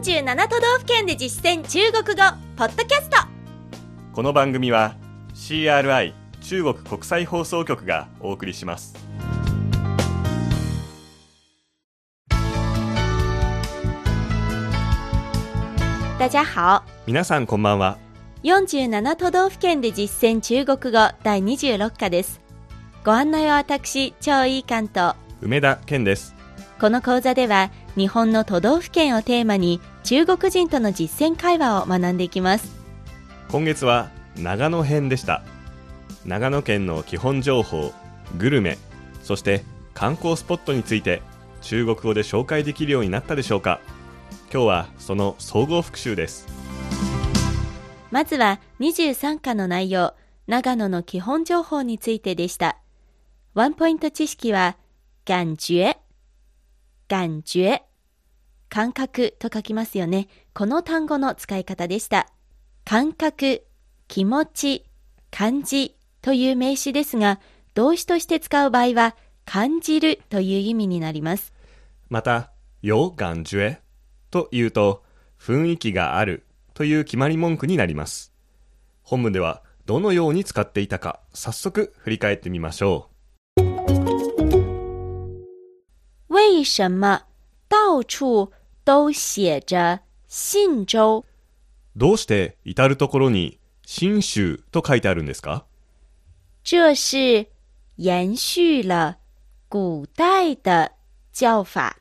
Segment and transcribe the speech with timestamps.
[0.00, 2.22] 47都道府県で実践中国語
[2.56, 3.18] ポッドキャスト。
[4.14, 4.96] この番組は
[5.34, 8.94] CRI 中国国際放送局がお送りします。
[16.18, 16.82] 大家好。
[17.06, 17.98] 皆さんこんばんは。
[18.42, 22.40] 47都道府県で実践中国語第26課です。
[23.04, 26.40] ご案内は私超いい関東梅田健です。
[26.80, 32.72] この講座では日本の都道府県をテーマに中国人との実践会話を学んでいきます。
[33.48, 35.42] 今月は長野編でした。
[36.24, 37.92] 長野県の基本情報
[38.36, 38.78] グルメ
[39.22, 41.22] そして観光スポットについて
[41.62, 43.80] 中国語で紹介できるようになったでしょうか。
[44.52, 46.46] 今日はその総合復習です。
[48.10, 50.14] まずは23課の内容
[50.46, 52.78] 長野の基本情報についてでした。
[53.54, 54.76] ワンポイント知識は
[55.24, 55.96] 感觉
[57.08, 57.82] 感觉
[58.70, 60.28] 感覚と書きますよね。
[60.54, 62.28] この単語の使い方でした。
[62.84, 63.64] 感覚
[64.08, 64.84] 気持ち
[65.30, 67.40] 感じという名詞ですが
[67.74, 71.52] 動詞として使う場合は感じるという意味になります。
[72.08, 73.80] また有感觉
[74.30, 75.02] というと
[75.38, 78.32] 雰囲気があるという決まり文句になります。
[79.02, 83.08] 本文ではどのように使っていたか早速振り返ってみましょ
[83.58, 83.62] う
[86.28, 87.22] 为什么？
[87.68, 88.52] 到处
[88.84, 91.24] 都写着信州
[91.96, 95.64] どうして至るところに信州と書いてあるんですか？
[96.62, 97.46] 这是
[97.96, 99.16] 延续了
[99.68, 100.92] 古代的
[101.32, 101.96] 叫法。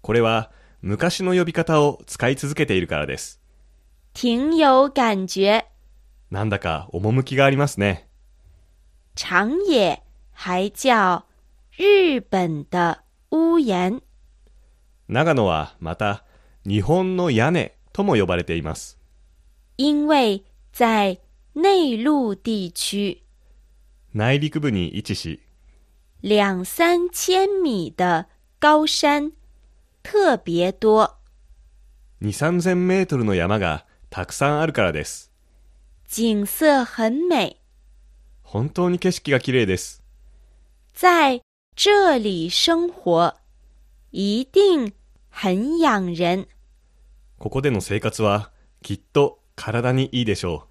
[0.00, 3.40] これは昔の呼び方を使い続けているからです。
[4.14, 5.64] 挺有感觉。
[6.30, 8.08] なんだか趣がありますね。
[9.16, 11.22] 長野还叫
[11.76, 12.98] 日本的
[13.30, 14.02] 屋檐。
[15.08, 16.24] 長野はまた
[16.66, 18.98] 日本の屋根とも呼ばれています。
[19.76, 21.20] 因为在
[21.54, 23.22] 内陆地区。
[24.14, 25.40] 内陸部に位置し、
[26.22, 28.26] 两三千米的
[28.60, 29.32] 高山
[30.02, 31.18] 特别多。
[32.20, 35.30] 二三千メートルの山がたくさんあるからです。
[36.08, 37.56] 景色很美。
[38.42, 40.02] 本当に景色が綺麗です。
[40.94, 41.42] 在
[41.74, 43.34] 这里生活
[44.16, 44.92] 一定
[45.28, 46.46] 很养人。
[47.40, 50.68] ここでの生活はきっと体にいいでしょ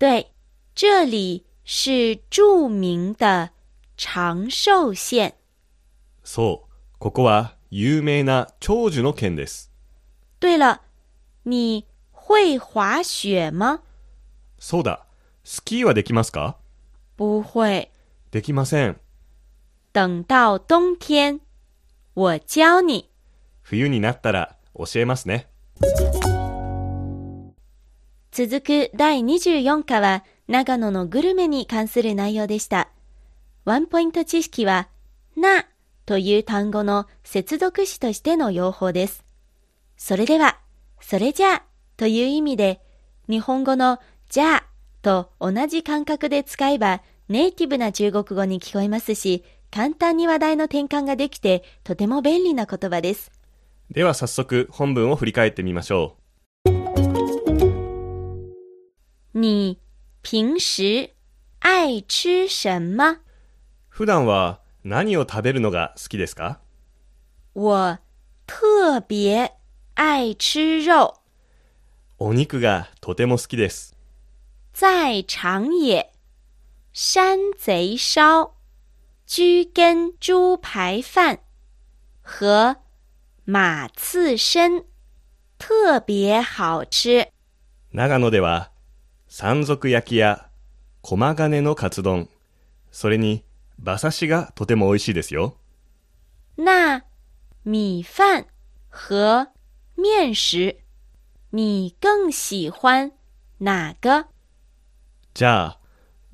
[0.00, 0.02] う。
[0.02, 0.28] 对，
[0.74, 3.50] 这里是著名的
[3.98, 5.34] 長寿县。
[6.24, 9.70] そう、ここは有名な長寿の県です。
[10.40, 10.80] 对了，
[11.44, 13.82] 你会滑雪吗？
[14.58, 15.04] そうだ、
[15.44, 16.56] スキーはできますか？
[17.18, 17.90] 不会。
[18.30, 18.98] できません。
[19.92, 21.40] 等到冬天、
[22.18, 23.08] 我教你。
[23.62, 25.46] 冬になったら教えますね。
[28.32, 32.88] 続く第24課は長野のグルメに関する内容でした。
[33.64, 34.88] ワンポイント知識は、
[35.36, 35.66] な
[36.06, 39.24] という単語の接続詞としての用法です。
[39.96, 40.58] それでは、
[41.00, 41.62] それじゃあ
[41.96, 42.80] という意味で、
[43.28, 44.64] 日本語のじゃあ
[45.02, 53.30] と同じ感覚で使えばネイティブな中国語に聞こえますし、簡単に話題の転換ができてとても便利な言葉です。
[53.90, 56.16] では早速本文を振り返ってみましょ
[56.64, 56.70] う。
[59.34, 59.78] 你
[60.22, 61.14] 平時
[61.60, 63.20] 愛吃什麼
[63.88, 66.58] 普段は何を食べるのが好きですか？
[67.54, 67.98] 我
[68.46, 69.50] 特別
[69.94, 71.14] 愛吃肉。
[72.18, 73.96] お肉がとても好きです。
[74.72, 76.04] 在長野、
[76.92, 78.50] 山賊燒、
[79.30, 81.40] 居根豬排飯
[82.22, 82.78] 和
[83.44, 84.86] 馬刺身
[85.58, 87.28] 特別好吃。
[87.92, 88.70] 長野では
[89.26, 90.48] 山賊焼きや
[91.02, 92.30] 駒金のカツ丼、
[92.90, 93.44] それに
[93.78, 95.58] 馬刺しがとても美味しいですよ。
[96.56, 97.02] 那
[97.66, 98.46] 米飯
[98.90, 99.52] 和
[99.94, 100.80] 面食、
[101.50, 103.12] 你更喜欢
[103.58, 104.24] 哪个？
[105.34, 105.80] じゃあ、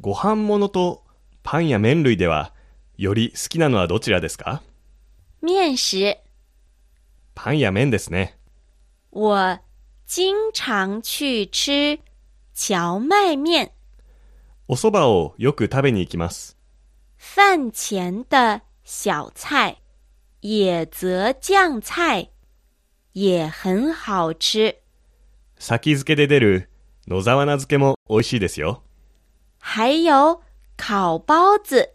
[0.01, 1.03] ご飯物と
[1.43, 2.54] パンや麺類では、
[2.97, 4.63] より好きなのはどちらですか？
[5.43, 6.17] 面食。
[7.35, 8.39] パンや麺ですね。
[9.11, 9.61] 我
[10.07, 11.99] 经常去吃
[12.55, 13.71] 荞麦面。
[14.69, 16.57] お蕎麦をよく食べに行きます。
[17.17, 19.79] 饭前的小菜、
[20.43, 22.31] 野泽酱菜
[23.13, 24.77] 也很好吃。
[25.59, 26.71] 先付けで出る
[27.09, 28.83] 野沢菜漬けも美味しいですよ。
[29.59, 30.43] 还有
[30.77, 31.94] 烤包子，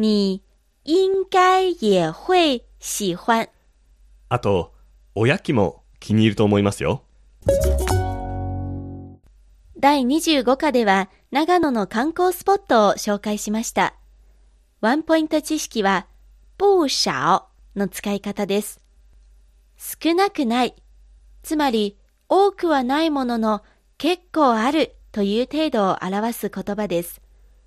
[0.00, 0.44] 你
[0.84, 3.48] 应该也会喜欢。
[4.28, 4.72] あと、
[5.16, 7.02] おやきも気に入ると思いますよ。
[9.76, 13.96] 第25課では長野の観光スポットを紹介しました。
[14.80, 16.06] ワンポイント知識は、
[16.56, 18.80] 不少の使い方です。
[19.76, 20.76] 少なくない、
[21.42, 21.98] つまり
[22.28, 23.64] 多くはないものの
[23.96, 27.20] 結構あるという程度を表す言葉です。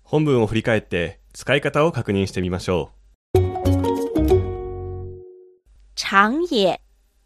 [0.03, 2.91] 本文を振り返って使い方を確認してみましょ
[5.95, 6.77] 長野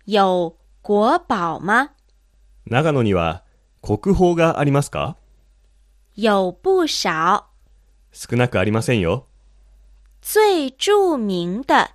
[0.05, 0.53] 有
[0.83, 1.85] 国宝吗？
[1.85, 1.89] う。
[2.69, 3.43] 長野には
[3.81, 5.17] 国宝がありますか？
[6.13, 7.45] 有不少。
[8.11, 9.25] 少なくありませんよ。
[10.21, 11.89] 最著名的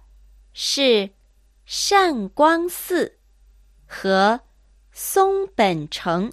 [0.53, 1.13] 是
[1.65, 3.13] 善光寺
[3.87, 4.43] 和
[4.93, 6.33] 松本城。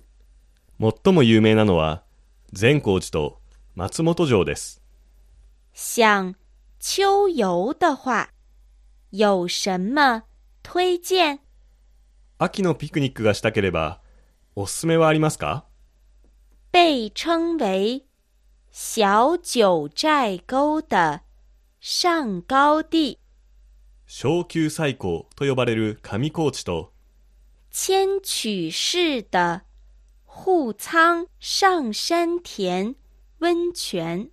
[0.79, 2.03] 最も有名なのは
[2.51, 3.39] 善光寺と
[3.75, 4.81] 松本城です。
[5.79, 6.33] 想
[6.79, 8.29] 秋游的话，
[9.11, 10.23] 有什么
[10.63, 11.37] 推荐？
[12.39, 14.01] 秋のピクニックがしたければ、
[14.55, 15.65] おすすめはありますか？
[16.73, 18.07] 被称为
[18.71, 21.21] 小九寨沟的
[21.79, 23.19] 上高地，
[24.07, 26.91] 小級最高と呼ばれる上高地と。
[27.69, 29.61] 千曲市的
[30.25, 32.95] 户仓上山田
[33.39, 34.31] 温泉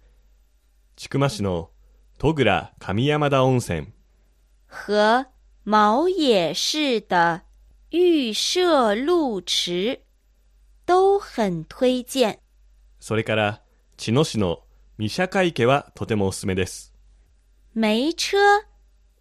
[0.97, 1.71] 千曲市の
[2.19, 3.93] 戸倉上山田温泉、
[4.69, 5.27] 和
[5.65, 7.43] 毛野市的
[7.91, 10.05] 预设路池
[10.87, 12.39] 都很推荐。
[13.01, 13.63] それから
[13.97, 14.61] 茅野市の
[14.97, 16.95] 三社会家はとてもおすすめです。
[17.75, 18.37] 没车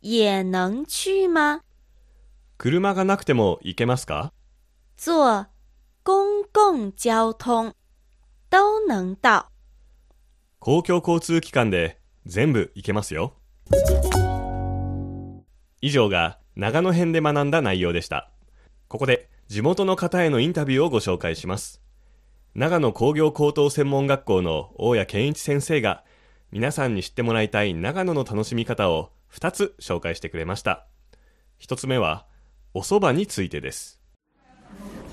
[0.03, 1.61] 也能去吗？
[2.59, 4.31] 車がなくても行けますか？
[4.95, 5.47] 坐
[6.03, 7.73] 公共交通
[8.51, 9.52] 都能到。
[10.63, 13.33] 公共交通機関で全部行けますよ。
[15.81, 18.31] 以上が長野編で学んだ内容でした。
[18.87, 21.81] ここで地元の方へのインタビューをご紹介します。
[22.55, 26.05] 長野工業高等専門学校の大谷健一先生が
[26.53, 30.87] 皆さんに知ってもらいたい長野の楽しみ方を2つ紹介してくれました。
[31.59, 32.25] 1つ目は
[32.73, 33.99] お蕎麦についてです。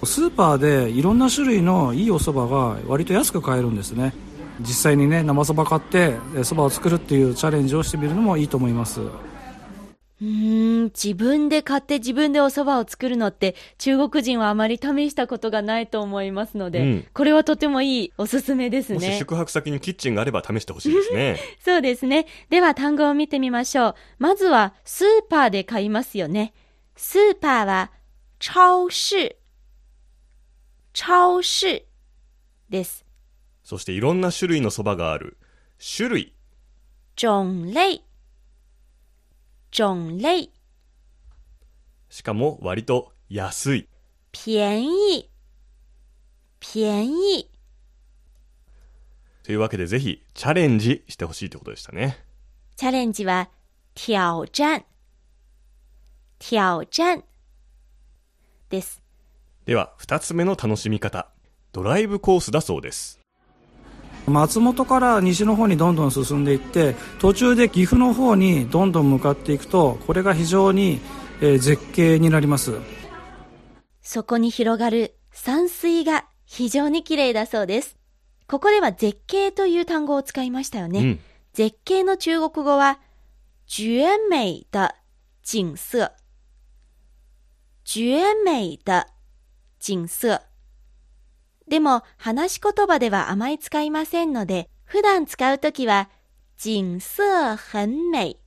[0.05, 4.15] スーパーでいろんな種類のいいお蕎麦が割と安く買えるんですね
[4.61, 5.99] 実際にね生蕎麦買って
[6.35, 9.01] え蕎麦を作るっていうチャレンジをしてみるのもいいと思います
[10.21, 19.17] うーん、自分で買って自分でお蕎麦を作るのって中国人はあまり試したことがないと思いますので、うんこれはとてもいいおすすめですもしね。
[19.19, 21.39] 宿泊先にキッチンがあれば試してほしいですね。
[21.65, 22.27] そうですね。
[22.51, 23.95] では単語を見てみましょう。
[24.19, 26.53] まずはスーパーで買いますよね。
[26.97, 27.91] スーパーは
[28.39, 29.37] 超市。
[30.93, 31.87] 超市
[32.69, 33.10] です。
[33.71, 35.37] そしていろんな種類の蕎麦がある。
[35.97, 36.33] 種類。
[37.15, 38.03] 種類。
[39.71, 40.51] 種類。
[42.09, 43.89] しかも割と安い。
[44.33, 45.31] 便宜。
[46.75, 47.49] 便宜。
[49.45, 52.19] というわけでぜひチャレンジしてほしいってことでしたね。
[52.75, 53.51] チャレンジは
[53.95, 54.85] 挑战。
[56.41, 57.23] 挑战
[58.69, 59.01] です。
[59.65, 61.31] では二つ目の楽しみ方。
[61.71, 63.20] ドライブコースだそうです。
[64.31, 71.01] 松本から西の方にどんどん進んでいって途中で岐阜の方にどんどん向かっていくとこれが非常に、
[71.41, 72.79] えー絶景になります
[74.03, 77.97] そこに広がる山水が非常に綺麗だそうです。
[78.49, 80.99] ここでは絶景という単語を使いましたよね。
[80.99, 81.21] うん。
[81.53, 82.99] 絶景の中国語は、
[83.69, 84.91] 绝美的
[85.43, 86.11] 景色。
[87.85, 89.07] 绝美的
[89.79, 90.50] 景色。
[91.71, 96.11] でも、話し言葉ではあまり使いませんので、普段使うときは、
[96.59, 98.41] 景色很美。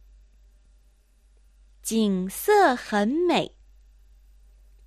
[1.84, 3.54] 景色很美。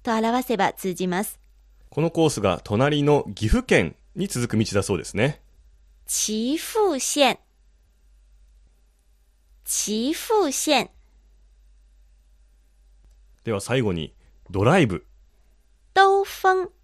[0.03, 1.41] と表せば通じます。
[1.89, 5.41] このコースが隣の岐阜県に続く道だそうですね。
[6.07, 7.39] 岐阜县。
[9.65, 10.91] 岐阜县。
[13.45, 14.13] では最後に
[14.51, 15.07] ドライブ。
[15.95, 16.76] 兜風。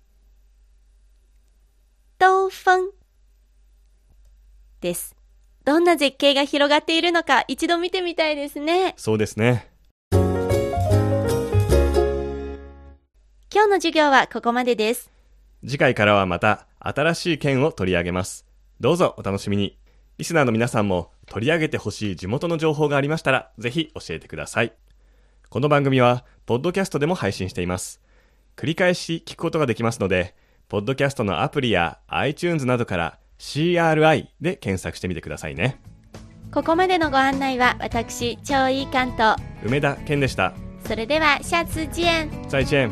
[2.22, 2.92] 兜風。
[4.80, 5.16] です。
[5.64, 8.94] どんな絶景が広がっているのか一度見てみたいですね。
[8.96, 9.72] そうですね。
[10.12, 10.20] 今
[13.64, 15.10] 日の授業はここまでです。
[15.66, 18.46] 次回からはまた新しい県を取り上げます。
[18.78, 19.76] どうぞお楽しみに。
[20.16, 24.72] リスナーの皆さんも取り上げてほしい地元の情報がありましたら、ぜひ教えてください。
[25.48, 28.00] この番組は、ポッドキャストでも配信しています。
[28.54, 30.36] 繰り返し聞くことができますので、
[30.72, 35.78] ポッドキャストのアプリや iTunes などから CRI で検索してみてくださいね。
[36.50, 39.36] ここまでのご案内は私、超いい関東。
[39.62, 40.54] 梅田健でした。
[40.86, 42.46] それでは、シャツジエン。
[42.48, 42.90] 再见。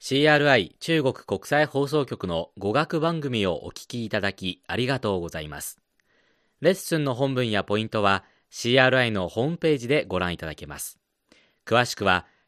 [0.00, 5.78] CRI 中国国際放送局の語学番組をお聞きいただきありがとうございます。
[6.60, 10.98] レッスンの本文やポイントは CRI のホームページでご覧いただけます。
[11.64, 12.26] 詳しくは